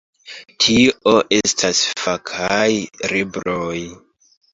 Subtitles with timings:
[0.63, 2.63] Tio estas fakaj
[3.13, 3.77] libroj.